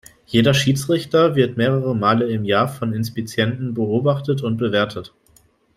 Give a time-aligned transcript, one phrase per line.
[0.25, 5.13] Jeder Schiedsrichter wird mehrere Male im Jahr von Inspizienten beobachtet und bewertet.